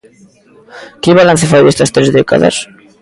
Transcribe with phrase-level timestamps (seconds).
[1.01, 2.55] Que balance fai destas tres décadas?